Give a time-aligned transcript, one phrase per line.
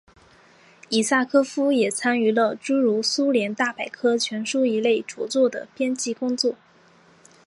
[0.89, 6.55] 伊萨科夫也参与了诸如苏联大百科全书一类着作的编辑工作。